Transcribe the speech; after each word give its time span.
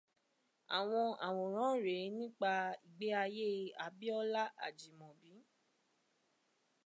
Àwọn 0.77 1.05
àwòrán 1.27 1.73
rèé 1.85 2.05
nípa 2.17 2.51
ìgbé 2.85 3.07
ayé 3.23 3.47
Abíọ́lá 3.85 4.43
Àjìmọ̀bí. 4.65 5.33